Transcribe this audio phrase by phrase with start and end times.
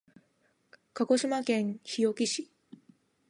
[0.95, 2.49] 鹿児島県日置市